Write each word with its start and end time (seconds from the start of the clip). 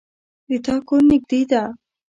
د 0.49 0.51
تا 0.65 0.75
کور 0.87 1.01
نږدې 1.11 1.41
ده 1.51 1.63